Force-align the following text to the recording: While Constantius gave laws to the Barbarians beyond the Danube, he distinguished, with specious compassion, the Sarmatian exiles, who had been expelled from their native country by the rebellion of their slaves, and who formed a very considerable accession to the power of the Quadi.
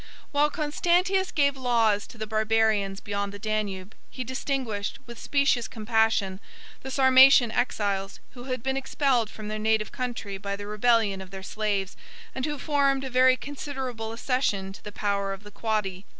While 0.31 0.49
Constantius 0.49 1.29
gave 1.31 1.55
laws 1.55 2.07
to 2.07 2.17
the 2.17 2.25
Barbarians 2.25 2.99
beyond 3.01 3.31
the 3.31 3.37
Danube, 3.37 3.93
he 4.09 4.23
distinguished, 4.23 4.97
with 5.05 5.19
specious 5.21 5.67
compassion, 5.67 6.39
the 6.81 6.89
Sarmatian 6.89 7.51
exiles, 7.51 8.19
who 8.31 8.45
had 8.45 8.63
been 8.63 8.75
expelled 8.77 9.29
from 9.29 9.47
their 9.47 9.59
native 9.59 9.91
country 9.91 10.39
by 10.39 10.55
the 10.55 10.65
rebellion 10.65 11.21
of 11.21 11.29
their 11.29 11.43
slaves, 11.43 11.95
and 12.33 12.47
who 12.47 12.57
formed 12.57 13.03
a 13.03 13.11
very 13.11 13.37
considerable 13.37 14.11
accession 14.11 14.73
to 14.73 14.83
the 14.83 14.91
power 14.91 15.33
of 15.33 15.43
the 15.43 15.51
Quadi. 15.51 16.03